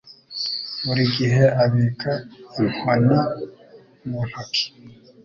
[0.85, 2.11] Buri gihe abika
[2.61, 3.17] inkoni
[4.07, 4.65] mu ntoki.